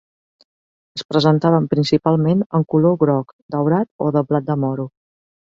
[0.99, 4.89] Es presentaven, principalment, en color groc, daurat o de blat de moro.